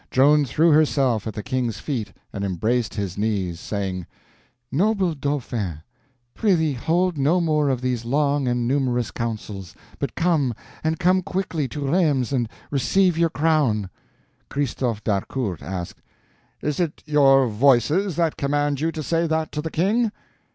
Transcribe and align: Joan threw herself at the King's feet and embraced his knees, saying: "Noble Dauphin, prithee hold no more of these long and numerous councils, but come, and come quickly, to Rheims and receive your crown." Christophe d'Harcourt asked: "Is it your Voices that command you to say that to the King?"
Joan 0.09 0.45
threw 0.45 0.71
herself 0.71 1.27
at 1.27 1.35
the 1.35 1.43
King's 1.43 1.77
feet 1.77 2.11
and 2.33 2.43
embraced 2.43 2.95
his 2.95 3.19
knees, 3.19 3.59
saying: 3.59 4.07
"Noble 4.71 5.13
Dauphin, 5.13 5.83
prithee 6.33 6.73
hold 6.73 7.19
no 7.19 7.39
more 7.39 7.69
of 7.69 7.81
these 7.81 8.03
long 8.03 8.47
and 8.47 8.67
numerous 8.67 9.11
councils, 9.11 9.75
but 9.99 10.15
come, 10.15 10.55
and 10.83 10.97
come 10.97 11.21
quickly, 11.21 11.67
to 11.67 11.85
Rheims 11.87 12.33
and 12.33 12.49
receive 12.71 13.15
your 13.15 13.29
crown." 13.29 13.91
Christophe 14.49 15.03
d'Harcourt 15.03 15.61
asked: 15.61 16.01
"Is 16.63 16.79
it 16.79 17.03
your 17.05 17.45
Voices 17.47 18.15
that 18.15 18.37
command 18.37 18.81
you 18.81 18.91
to 18.93 19.03
say 19.03 19.27
that 19.27 19.51
to 19.51 19.61
the 19.61 19.69
King?" 19.69 20.11